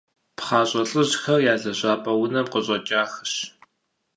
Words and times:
ПхъащӀэ 0.37 0.83
лӀыжьхэр 0.89 1.39
я 1.51 1.55
лэжьапӀэ 1.61 2.13
унэм 2.21 2.45
къыщӀэкӀахэщ. 2.51 3.33